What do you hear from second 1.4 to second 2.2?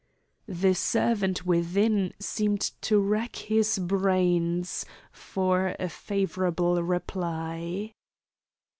within